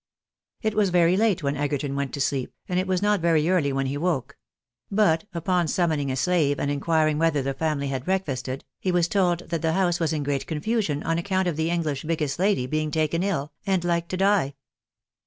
It 0.63 0.73
was 0.73 0.89
very 0.89 1.15
late 1.15 1.43
when 1.43 1.55
Egerton 1.55 1.95
went 1.95 2.11
to 2.15 2.21
sleep, 2.21 2.51
and 2.67 2.79
it 2.79 2.87
was 2.87 3.03
not 3.03 3.19
very 3.21 3.47
early 3.51 3.71
when 3.71 3.85
he 3.85 3.97
woke; 3.97 4.35
but, 4.89 5.25
upon 5.31 5.67
summoning 5.67 6.09
a 6.09 6.15
slave 6.15 6.59
and 6.59 6.71
inquiring 6.71 7.19
whether 7.19 7.43
the 7.43 7.53
family 7.53 7.89
had 7.89 8.05
breakfasted, 8.05 8.65
he 8.79 8.91
was 8.91 9.07
told 9.07 9.41
that 9.49 9.61
the 9.61 9.73
house 9.73 9.99
was 9.99 10.11
in 10.11 10.23
great 10.23 10.47
confusion 10.47 11.03
on 11.03 11.19
account 11.19 11.47
of 11.47 11.55
the 11.55 11.69
English 11.69 12.03
biggest 12.03 12.39
lady 12.39 12.65
being 12.65 12.89
taken 12.89 13.21
ill, 13.21 13.53
and 13.67 13.83
hke 13.83 14.07
to 14.07 14.17
die. 14.17 14.55